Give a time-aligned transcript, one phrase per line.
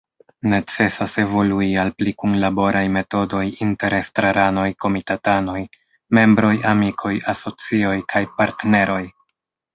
[0.51, 5.59] Necesas evolui al pli kunlaboraj metodoj inter estraranoj, komitatanoj,
[6.21, 9.01] membroj, amikoj, asocioj kaj partneroj.